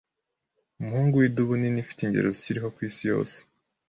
umuhungu 0.79 1.15
widubu 1.21 1.53
nini 1.57 1.79
ifite 1.83 2.01
ingero 2.03 2.27
zikiriho 2.35 2.67
ku 2.75 2.79
isi 2.89 3.03
yose 3.11 3.37